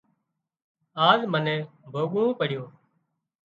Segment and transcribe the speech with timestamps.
[1.09, 1.59] آز منين
[1.93, 2.69] ڀوڳوون پڙيُون